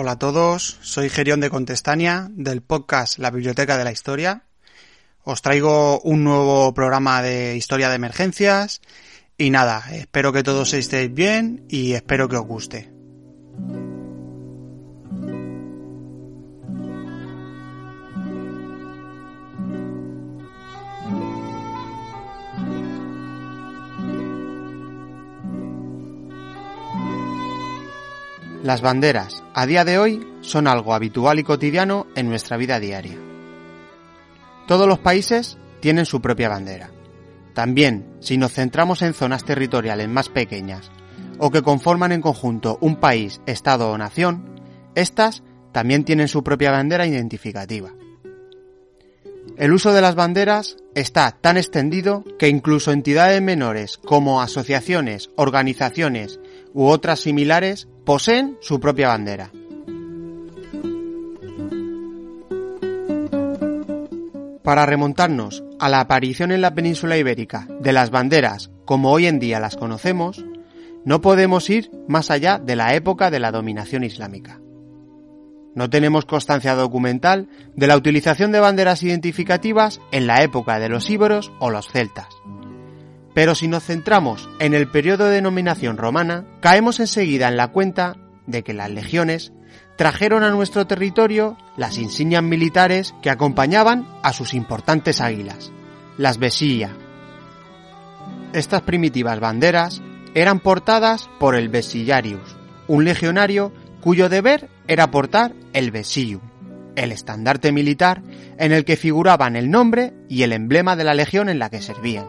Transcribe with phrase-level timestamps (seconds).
[0.00, 4.44] Hola a todos, soy Gerión de Contestania del podcast La Biblioteca de la Historia.
[5.24, 8.80] Os traigo un nuevo programa de historia de emergencias
[9.36, 12.97] y nada, espero que todos estéis bien y espero que os guste.
[28.68, 33.16] Las banderas, a día de hoy, son algo habitual y cotidiano en nuestra vida diaria.
[34.66, 36.90] Todos los países tienen su propia bandera.
[37.54, 40.90] También, si nos centramos en zonas territoriales más pequeñas
[41.38, 44.60] o que conforman en conjunto un país, estado o nación,
[44.94, 45.42] estas
[45.72, 47.94] también tienen su propia bandera identificativa.
[49.56, 56.38] El uso de las banderas está tan extendido que incluso entidades menores como asociaciones, organizaciones
[56.74, 59.50] u otras similares poseen su propia bandera.
[64.62, 69.38] Para remontarnos a la aparición en la península ibérica de las banderas como hoy en
[69.38, 70.42] día las conocemos,
[71.04, 74.58] no podemos ir más allá de la época de la dominación islámica.
[75.74, 81.10] No tenemos constancia documental de la utilización de banderas identificativas en la época de los
[81.10, 82.28] íberos o los celtas.
[83.38, 88.16] Pero si nos centramos en el periodo de denominación romana, caemos enseguida en la cuenta
[88.48, 89.52] de que las legiones
[89.96, 95.70] trajeron a nuestro territorio las insignias militares que acompañaban a sus importantes águilas,
[96.16, 96.90] las vesilla.
[98.54, 100.02] Estas primitivas banderas
[100.34, 102.56] eran portadas por el vesillarius,
[102.88, 106.42] un legionario cuyo deber era portar el vesillum,
[106.96, 108.20] el estandarte militar
[108.58, 111.80] en el que figuraban el nombre y el emblema de la legión en la que
[111.80, 112.26] servían.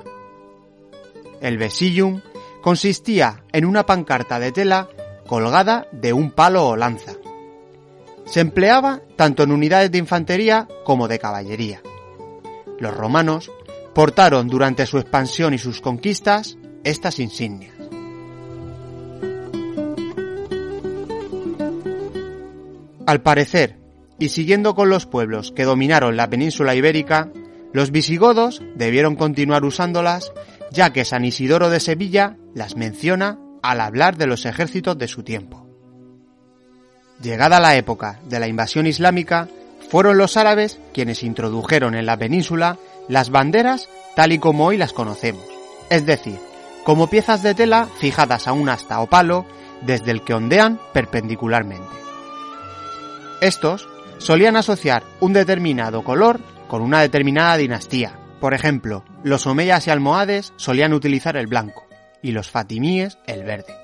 [1.42, 2.22] El vesillum
[2.62, 4.90] consistía en una pancarta de tela
[5.28, 7.14] colgada de un palo o lanza.
[8.26, 11.82] Se empleaba tanto en unidades de infantería como de caballería.
[12.80, 13.52] Los romanos
[13.94, 17.74] portaron durante su expansión y sus conquistas estas insignias.
[23.06, 23.80] Al parecer,
[24.20, 27.32] y siguiendo con los pueblos que dominaron la península ibérica,
[27.74, 30.32] los visigodos debieron continuar usándolas
[30.72, 35.24] ya que San Isidoro de Sevilla las menciona al hablar de los ejércitos de su
[35.24, 35.68] tiempo.
[37.22, 39.50] Llegada la época de la invasión islámica,
[39.90, 42.78] fueron los árabes quienes introdujeron en la península
[43.08, 45.44] las banderas tal y como hoy las conocemos,
[45.90, 46.38] es decir,
[46.84, 49.46] como piezas de tela fijadas a un asta o palo
[49.82, 51.88] desde el que ondean perpendicularmente.
[53.42, 53.88] Estos
[54.18, 58.14] solían asociar un determinado color con una determinada dinastía.
[58.40, 61.86] Por ejemplo, los omeyas y almohades solían utilizar el blanco
[62.22, 63.76] y los fatimíes el verde.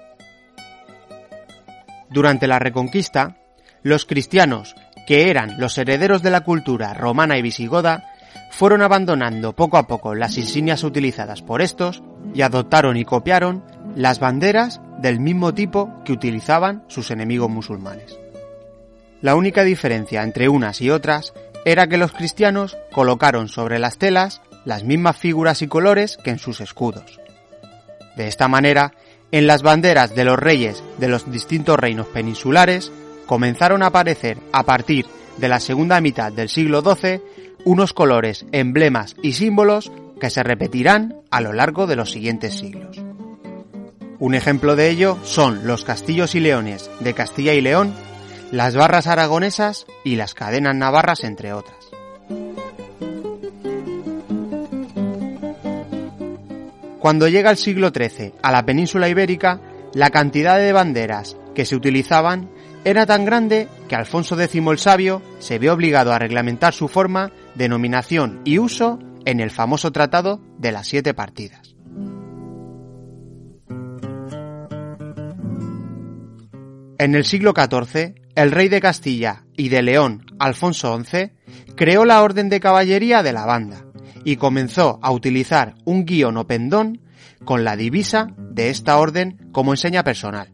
[2.09, 3.37] Durante la Reconquista,
[3.83, 4.75] los cristianos,
[5.07, 8.11] que eran los herederos de la cultura romana y visigoda,
[8.51, 12.01] fueron abandonando poco a poco las insignias utilizadas por estos
[12.33, 13.63] y adoptaron y copiaron
[13.95, 18.17] las banderas del mismo tipo que utilizaban sus enemigos musulmanes.
[19.21, 21.33] La única diferencia entre unas y otras
[21.65, 26.39] era que los cristianos colocaron sobre las telas las mismas figuras y colores que en
[26.39, 27.19] sus escudos.
[28.15, 28.93] De esta manera,
[29.31, 32.91] en las banderas de los reyes de los distintos reinos peninsulares
[33.25, 35.05] comenzaron a aparecer a partir
[35.37, 37.21] de la segunda mitad del siglo XII
[37.65, 42.97] unos colores, emblemas y símbolos que se repetirán a lo largo de los siguientes siglos.
[44.19, 47.93] Un ejemplo de ello son los castillos y leones de Castilla y León,
[48.51, 51.77] las barras aragonesas y las cadenas navarras, entre otras.
[56.99, 59.61] Cuando llega el siglo XIII a la península ibérica,
[59.93, 62.49] la cantidad de banderas que se utilizaban
[62.83, 67.31] era tan grande que Alfonso X el Sabio se ve obligado a reglamentar su forma,
[67.55, 71.75] denominación y uso en el famoso Tratado de las Siete Partidas.
[76.97, 81.31] En el siglo XIV, el rey de Castilla y de León, Alfonso XI,
[81.75, 83.85] creó la Orden de Caballería de la Banda,
[84.25, 87.01] y comenzó a utilizar un guion o pendón
[87.45, 90.51] con la divisa de esta orden como enseña personal.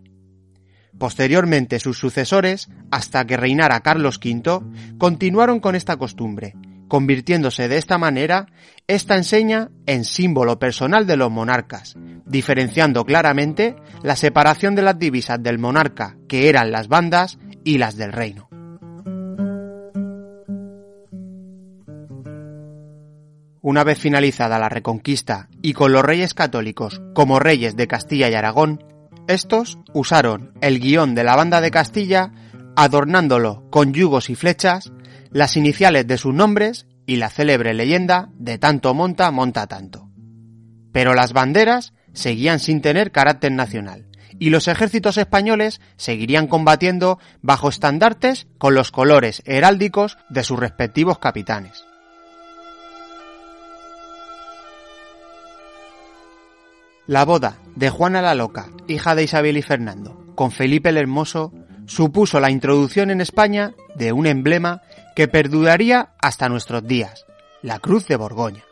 [1.00, 4.62] Posteriormente sus sucesores, hasta que reinara Carlos V,
[5.00, 6.54] continuaron con esta costumbre,
[6.88, 8.48] convirtiéndose de esta manera
[8.86, 11.96] esta enseña en símbolo personal de los monarcas,
[12.26, 17.96] diferenciando claramente la separación de las divisas del monarca, que eran las bandas, y las
[17.96, 18.50] del reino.
[23.64, 28.34] Una vez finalizada la Reconquista y con los reyes católicos como reyes de Castilla y
[28.34, 28.84] Aragón,
[29.28, 32.32] estos usaron el guion de la banda de Castilla
[32.76, 34.92] adornándolo con yugos y flechas,
[35.30, 40.10] las iniciales de sus nombres y la célebre leyenda de tanto monta, monta tanto.
[40.92, 44.08] Pero las banderas seguían sin tener carácter nacional
[44.40, 51.20] y los ejércitos españoles seguirían combatiendo bajo estandartes con los colores heráldicos de sus respectivos
[51.20, 51.86] capitanes.
[57.08, 61.52] La boda de Juana la Loca, hija de Isabel y Fernando, con Felipe el Hermoso,
[61.86, 64.82] supuso la introducción en España de un emblema
[65.16, 67.26] que perduraría hasta nuestros días,
[67.62, 68.64] la Cruz de Borgoña.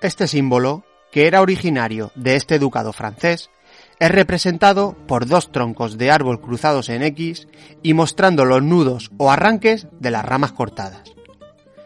[0.00, 3.50] Este símbolo, que era originario de este ducado francés,
[3.98, 7.48] es representado por dos troncos de árbol cruzados en X
[7.82, 11.02] y mostrando los nudos o arranques de las ramas cortadas.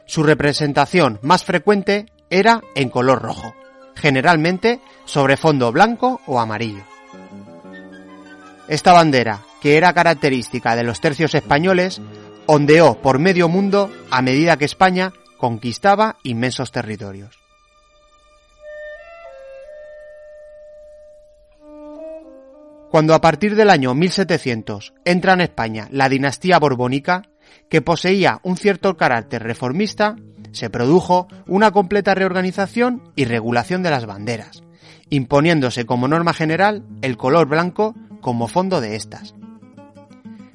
[0.06, 3.54] Su representación más frecuente era en color rojo
[4.00, 6.82] generalmente sobre fondo blanco o amarillo.
[8.68, 12.00] Esta bandera, que era característica de los tercios españoles,
[12.46, 17.39] ondeó por medio mundo a medida que España conquistaba inmensos territorios.
[22.90, 27.22] Cuando a partir del año 1700 entra en España la dinastía borbónica,
[27.68, 30.16] que poseía un cierto carácter reformista,
[30.50, 34.64] se produjo una completa reorganización y regulación de las banderas,
[35.08, 39.36] imponiéndose como norma general el color blanco como fondo de estas.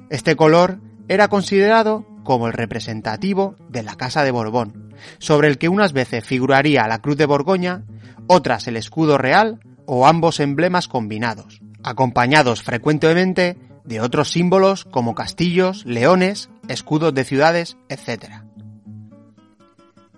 [0.09, 5.69] Este color era considerado como el representativo de la Casa de Borbón, sobre el que
[5.69, 7.85] unas veces figuraría la Cruz de Borgoña,
[8.27, 15.85] otras el escudo real o ambos emblemas combinados, acompañados frecuentemente de otros símbolos como castillos,
[15.85, 18.41] leones, escudos de ciudades, etc.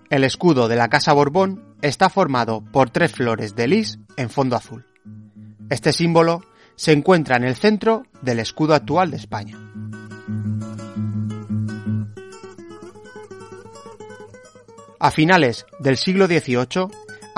[0.08, 4.56] El escudo de la Casa Borbón está formado por tres flores de lis en fondo
[4.56, 4.86] azul.
[5.68, 6.42] Este símbolo
[6.74, 9.58] se encuentra en el centro del escudo actual de España.
[14.98, 16.88] A finales del siglo XVIII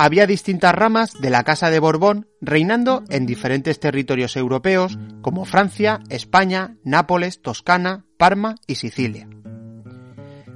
[0.03, 6.01] había distintas ramas de la Casa de Borbón reinando en diferentes territorios europeos como Francia,
[6.09, 9.29] España, Nápoles, Toscana, Parma y Sicilia.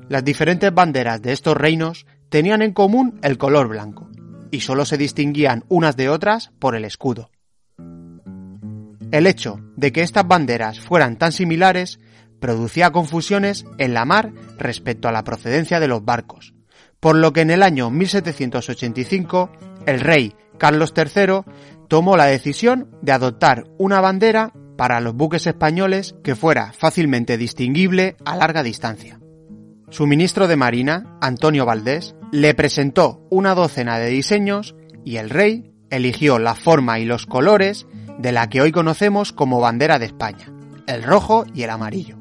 [0.09, 4.09] Las diferentes banderas de estos reinos tenían en común el color blanco,
[4.51, 7.31] y solo se distinguían unas de otras por el escudo.
[9.11, 12.01] El hecho de que estas banderas fueran tan similares
[12.41, 16.54] producía confusiones en la mar respecto a la procedencia de los barcos,
[17.05, 19.51] por lo que en el año 1785
[19.85, 21.43] el rey Carlos III
[21.87, 28.17] tomó la decisión de adoptar una bandera para los buques españoles que fuera fácilmente distinguible
[28.25, 29.21] a larga distancia.
[29.91, 34.75] Su ministro de Marina, Antonio Valdés, le presentó una docena de diseños
[35.05, 37.87] y el rey eligió la forma y los colores
[38.17, 40.55] de la que hoy conocemos como bandera de España,
[40.87, 42.17] el rojo y el amarillo.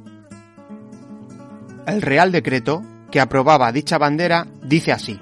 [1.87, 5.19] El Real Decreto que aprobaba dicha bandera dice así,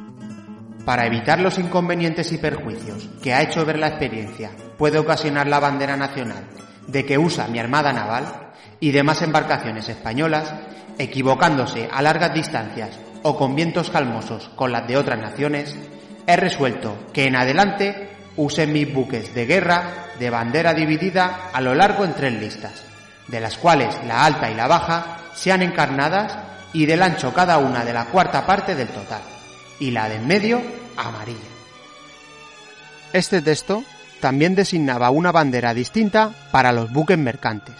[0.85, 5.59] para evitar los inconvenientes y perjuicios que ha hecho ver la experiencia puede ocasionar la
[5.59, 6.45] bandera nacional
[6.87, 10.53] de que usa mi Armada Naval y demás embarcaciones españolas,
[10.99, 15.75] equivocándose a largas distancias o con vientos calmosos con las de otras naciones,
[16.27, 19.83] he resuelto que en adelante usen mis buques de guerra
[20.17, 22.85] de bandera dividida a lo largo en tres listas,
[23.27, 27.83] de las cuales la alta y la baja sean encarnadas y del ancho cada una
[27.83, 29.21] de la cuarta parte del total,
[29.79, 30.61] y la de en medio
[30.97, 31.39] amarilla.
[33.13, 33.83] Este texto
[34.19, 37.75] también designaba una bandera distinta para los buques mercantes,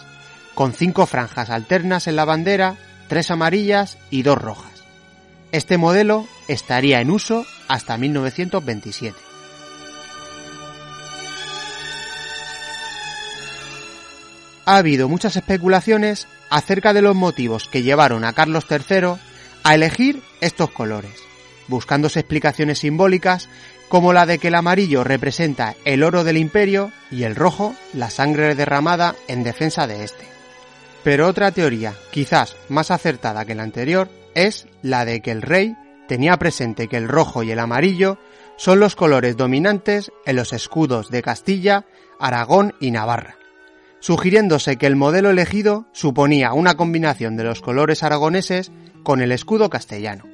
[0.54, 2.76] con cinco franjas alternas en la bandera,
[3.08, 4.72] tres amarillas y dos rojas.
[5.52, 9.31] Este modelo estaría en uso hasta 1927.
[14.66, 19.16] Ha habido muchas especulaciones acerca de los motivos que llevaron a Carlos III
[19.64, 21.12] a elegir estos colores,
[21.68, 23.50] buscándose explicaciones simbólicas
[23.90, 28.10] como la de que el amarillo representa el oro del imperio y el rojo la
[28.10, 30.26] sangre derramada en defensa de este.
[31.04, 35.76] Pero otra teoría, quizás más acertada que la anterior, es la de que el rey
[36.08, 38.18] tenía presente que el rojo y el amarillo
[38.58, 41.86] son los colores dominantes en los escudos de Castilla,
[42.20, 43.38] Aragón y Navarra,
[44.02, 48.72] sugiriéndose que el modelo elegido suponía una combinación de los colores aragoneses
[49.04, 50.26] con el escudo castellano.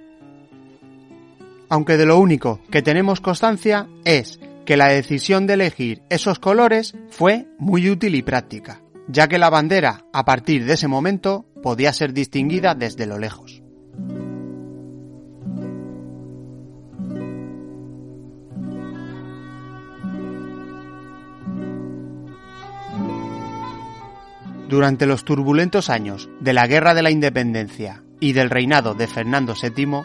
[1.70, 6.96] Aunque de lo único que tenemos constancia es que la decisión de elegir esos colores
[7.10, 11.94] fue muy útil y práctica, ya que la bandera, a partir de ese momento, podía
[11.94, 13.62] ser distinguida desde lo lejos.
[24.70, 29.54] Durante los turbulentos años de la Guerra de la Independencia y del reinado de Fernando
[29.54, 30.04] VII,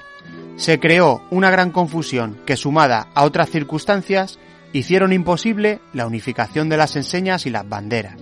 [0.57, 4.39] se creó una gran confusión que sumada a otras circunstancias
[4.73, 8.17] hicieron imposible la unificación de las enseñas y las banderas,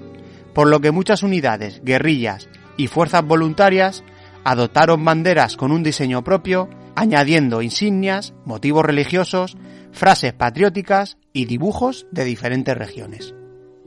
[0.54, 4.02] por lo que muchas unidades, guerrillas y fuerzas voluntarias
[4.42, 9.59] adoptaron banderas con un diseño propio, añadiendo insignias, motivos religiosos,
[9.92, 13.35] frases patrióticas y dibujos de diferentes regiones.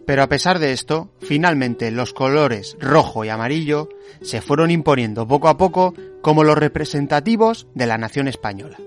[0.05, 3.89] Pero a pesar de esto, finalmente los colores rojo y amarillo
[4.21, 8.77] se fueron imponiendo poco a poco como los representativos de la nación española.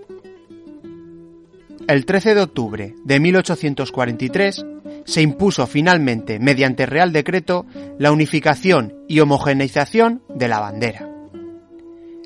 [1.88, 4.66] El 13 de octubre de 1843
[5.04, 7.64] se impuso finalmente, mediante Real Decreto,
[7.98, 11.08] la unificación y homogeneización de la bandera.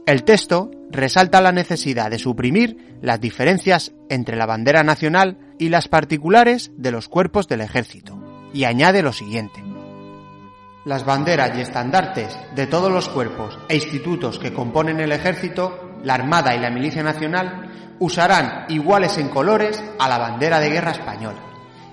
[0.06, 5.88] El texto resalta la necesidad de suprimir las diferencias entre la bandera nacional y las
[5.88, 8.19] particulares de los cuerpos del ejército
[8.52, 9.64] y añade lo siguiente.
[10.84, 16.14] Las banderas y estandartes de todos los cuerpos e institutos que componen el ejército, la
[16.14, 21.40] Armada y la Milicia Nacional usarán iguales en colores a la bandera de guerra española,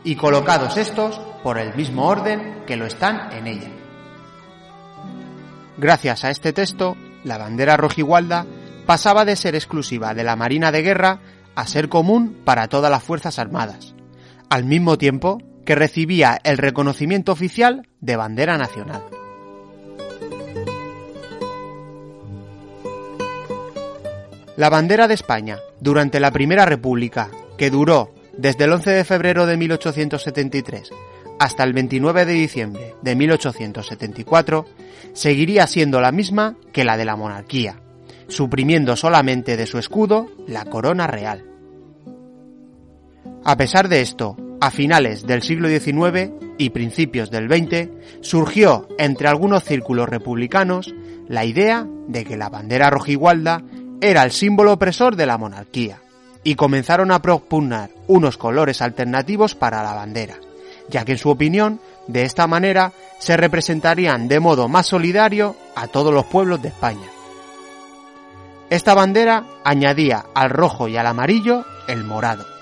[0.04, 3.70] y colocados estos por el mismo orden que lo están en ella.
[5.78, 8.46] Gracias a este texto, la bandera rojigualda
[8.86, 11.20] pasaba de ser exclusiva de la Marina de Guerra
[11.56, 13.94] a ser común para todas las Fuerzas Armadas,
[14.50, 19.04] al mismo tiempo que recibía el reconocimiento oficial de bandera nacional.
[24.56, 29.46] La bandera de España durante la Primera República, que duró desde el 11 de febrero
[29.46, 30.90] de 1873
[31.38, 34.66] hasta el 29 de diciembre de 1874,
[35.12, 37.82] seguiría siendo la misma que la de la monarquía,
[38.30, 41.44] suprimiendo solamente de su escudo la corona real.
[43.44, 47.90] A pesar de esto, a finales del siglo XIX y principios del XX
[48.22, 50.94] surgió entre algunos círculos republicanos
[51.28, 53.62] la idea de que la bandera rojigualda
[54.02, 56.02] era el símbolo opresor de la monarquía
[56.44, 60.38] y comenzaron a propugnar unos colores alternativos para la bandera,
[60.90, 65.88] ya que en su opinión de esta manera se representarían de modo más solidario a
[65.88, 67.08] todos los pueblos de España.
[68.70, 72.57] Esta bandera añadía al rojo y al amarillo el morado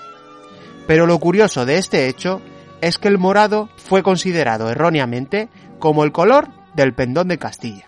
[0.86, 2.40] pero lo curioso de este hecho
[2.80, 7.86] es que el morado fue considerado erróneamente como el color del pendón de Castilla.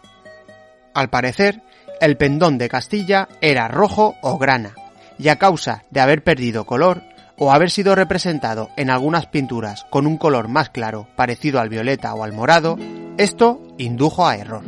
[0.95, 1.62] Al parecer,
[2.00, 4.75] el pendón de Castilla era rojo o grana,
[5.19, 7.02] y a causa de haber perdido color
[7.37, 12.14] o haber sido representado en algunas pinturas con un color más claro parecido al violeta
[12.14, 12.76] o al morado,
[13.17, 14.64] esto indujo a error.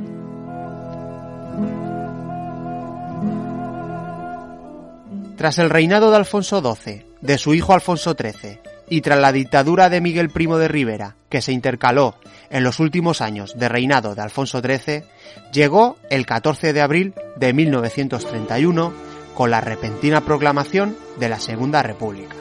[5.37, 9.89] Tras el reinado de Alfonso XII, de su hijo Alfonso XIII, y tras la dictadura
[9.89, 12.17] de Miguel Primo de Rivera, que se intercaló
[12.51, 15.05] en los últimos años de reinado de Alfonso XIII,
[15.53, 18.93] llegó el 14 de abril de 1931
[19.35, 22.35] con la repentina proclamación de la Segunda República.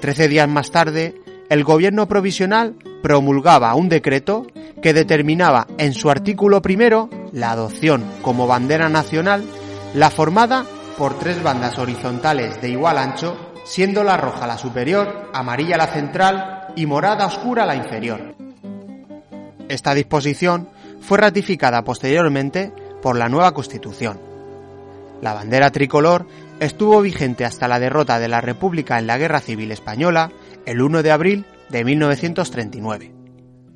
[0.00, 1.14] Trece días más tarde,
[1.48, 4.46] el gobierno provisional promulgaba un decreto
[4.82, 9.44] que determinaba en su artículo primero la adopción como bandera nacional
[9.94, 10.66] la formada
[10.96, 16.68] por tres bandas horizontales de igual ancho, siendo la roja la superior, amarilla la central
[16.76, 18.34] y morada oscura la inferior.
[19.68, 20.68] Esta disposición
[21.00, 22.72] fue ratificada posteriormente
[23.02, 24.20] por la nueva Constitución.
[25.20, 26.26] La bandera tricolor
[26.60, 30.30] estuvo vigente hasta la derrota de la República en la Guerra Civil Española
[30.66, 33.14] el 1 de abril de 1939.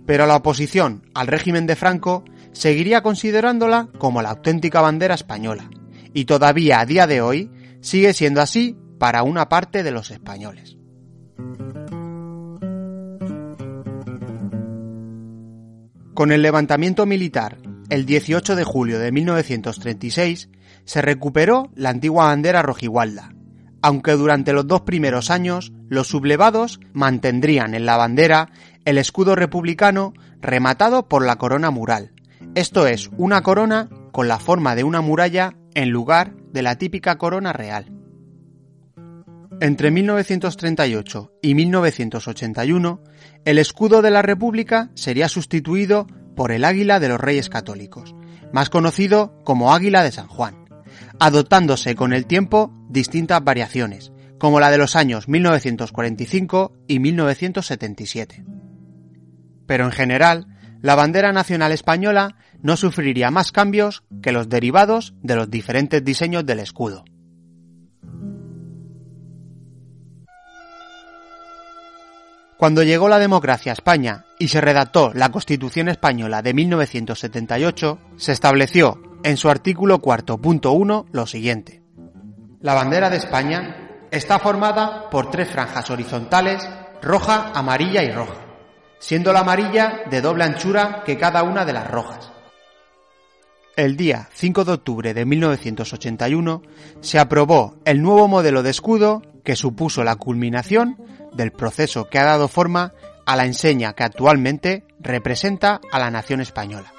[0.06, 5.68] Pero la oposición al régimen de Franco seguiría considerándola como la auténtica bandera española,
[6.18, 7.48] y todavía a día de hoy
[7.80, 10.76] sigue siendo así para una parte de los españoles.
[16.12, 17.58] Con el levantamiento militar
[17.88, 20.48] el 18 de julio de 1936
[20.84, 23.32] se recuperó la antigua bandera rojigualda,
[23.80, 28.50] aunque durante los dos primeros años los sublevados mantendrían en la bandera
[28.84, 32.10] el escudo republicano rematado por la corona mural,
[32.54, 37.18] esto es, una corona con la forma de una muralla en lugar de la típica
[37.18, 37.92] corona real.
[39.60, 43.00] Entre 1938 y 1981,
[43.44, 48.16] el escudo de la República sería sustituido por el águila de los Reyes Católicos,
[48.52, 50.64] más conocido como águila de San Juan,
[51.20, 58.44] adoptándose con el tiempo distintas variaciones, como la de los años 1945 y 1977.
[59.64, 65.36] Pero en general, la bandera nacional española no sufriría más cambios que los derivados de
[65.36, 67.04] los diferentes diseños del escudo.
[72.56, 78.32] Cuando llegó la democracia a España y se redactó la Constitución Española de 1978, se
[78.32, 81.82] estableció en su artículo cuarto punto uno lo siguiente.
[82.60, 86.68] La bandera de España está formada por tres franjas horizontales,
[87.00, 88.47] roja, amarilla y roja,
[88.98, 92.32] siendo la amarilla de doble anchura que cada una de las rojas.
[93.76, 96.62] El día 5 de octubre de 1981
[97.00, 100.96] se aprobó el nuevo modelo de escudo que supuso la culminación
[101.32, 102.92] del proceso que ha dado forma
[103.24, 106.92] a la enseña que actualmente representa a la nación española.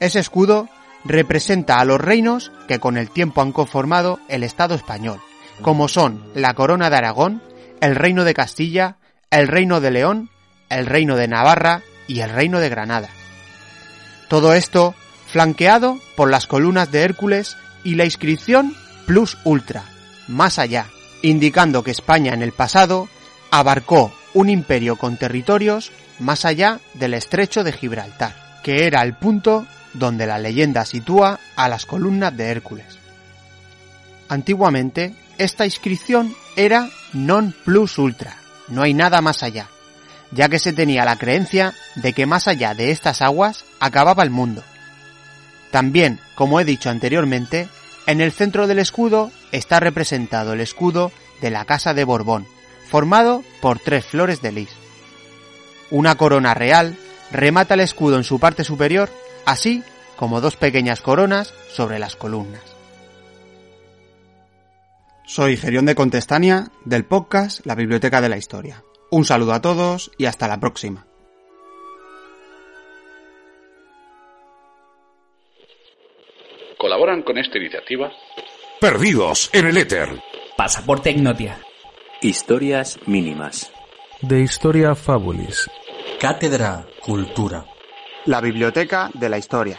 [0.00, 0.68] Ese escudo
[1.04, 5.20] representa a los reinos que con el tiempo han conformado el Estado español,
[5.62, 7.42] como son la Corona de Aragón,
[7.80, 8.98] el Reino de Castilla,
[9.30, 10.30] el Reino de León,
[10.68, 13.08] el Reino de Navarra y el Reino de Granada.
[14.28, 14.94] Todo esto
[15.26, 18.74] flanqueado por las columnas de Hércules y la inscripción
[19.06, 19.84] Plus Ultra,
[20.28, 20.86] más allá,
[21.22, 23.08] indicando que España en el pasado
[23.50, 29.66] abarcó un imperio con territorios más allá del estrecho de Gibraltar, que era el punto
[29.94, 32.98] donde la leyenda sitúa a las columnas de Hércules.
[34.28, 38.34] Antiguamente, esta inscripción era non plus ultra,
[38.68, 39.68] no hay nada más allá,
[40.32, 44.30] ya que se tenía la creencia de que más allá de estas aguas acababa el
[44.30, 44.62] mundo.
[45.70, 47.68] También, como he dicho anteriormente,
[48.06, 52.46] en el centro del escudo está representado el escudo de la Casa de Borbón,
[52.88, 54.70] formado por tres flores de lis.
[55.90, 56.96] Una corona real
[57.30, 59.10] remata el escudo en su parte superior,
[59.44, 59.82] así
[60.16, 62.62] como dos pequeñas coronas sobre las columnas.
[65.24, 68.82] Soy Gerión de Contestania, del podcast La Biblioteca de la Historia.
[69.16, 71.06] Un saludo a todos y hasta la próxima.
[76.76, 78.12] Colaboran con esta iniciativa
[78.78, 80.20] Perdidos en el éter.
[80.58, 81.58] Pasaporte Ignotia.
[82.20, 83.72] Historias mínimas.
[84.20, 85.70] De Historia Fabulis.
[86.20, 87.64] Cátedra Cultura.
[88.26, 89.78] La Biblioteca de la Historia.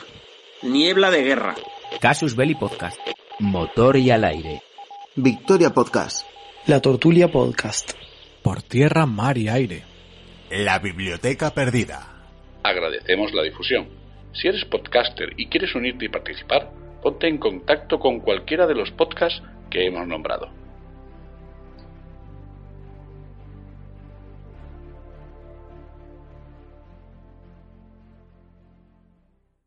[0.63, 1.53] Niebla de Guerra.
[2.01, 2.99] Casus Belli Podcast.
[3.37, 4.63] Motor y al aire.
[5.15, 6.25] Victoria Podcast.
[6.65, 8.06] La Tortulia Podcast.
[8.47, 9.83] Por tierra, mar y aire.
[10.49, 12.07] La Biblioteca Perdida.
[12.63, 13.89] Agradecemos la difusión.
[14.31, 16.71] Si eres podcaster y quieres unirte y participar,
[17.03, 20.47] ponte en contacto con cualquiera de los podcasts que hemos nombrado.